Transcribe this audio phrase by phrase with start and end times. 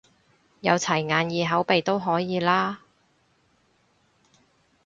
[0.61, 2.79] 有齊眼耳口鼻都可以啦？